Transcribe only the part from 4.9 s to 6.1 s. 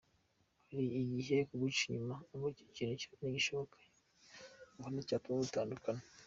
cyatuma mutandukana.